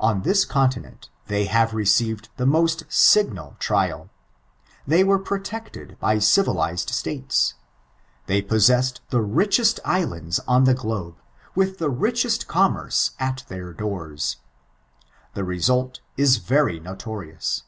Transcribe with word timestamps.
On 0.00 0.20
thia 0.22 0.32
continent^ 0.48 1.10
they 1.28 1.44
have 1.44 1.74
received 1.74 2.28
the 2.38 2.44
moat 2.44 2.82
lignal 2.88 3.56
triaL 3.60 4.10
They 4.84 5.04
were 5.04 5.20
protected 5.20 5.96
by 6.00 6.18
civilised 6.18 6.90
States. 6.90 7.54
They 8.26 8.42
possessed 8.42 9.00
the 9.10 9.22
richest 9.22 9.78
islanda 9.84 10.40
on 10.48 10.64
the 10.64 10.74
globe, 10.74 11.18
witli 11.56 11.78
the 11.78 11.90
richest 11.90 12.48
commerce 12.48 13.12
at 13.20 13.44
tbeb 13.48 13.76
doors. 13.76 14.38
The 15.34 15.44
result 15.44 16.00
is 16.16 16.40
veiy 16.40 16.82
notorioos. 16.82 17.62